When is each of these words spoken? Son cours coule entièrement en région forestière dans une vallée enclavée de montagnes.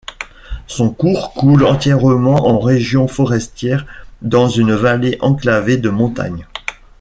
Son 0.65 0.89
cours 0.89 1.31
coule 1.35 1.63
entièrement 1.63 2.47
en 2.47 2.59
région 2.59 3.07
forestière 3.07 3.85
dans 4.23 4.49
une 4.49 4.73
vallée 4.73 5.19
enclavée 5.21 5.77
de 5.77 5.91
montagnes. 5.91 6.47